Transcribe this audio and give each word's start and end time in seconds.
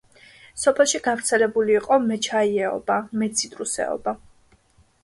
სოფელში 0.61 1.01
გავრცელებული 1.07 1.75
იყო 1.81 1.99
მეჩაიეობა, 2.07 2.97
მეციტრუსეობა. 3.25 4.19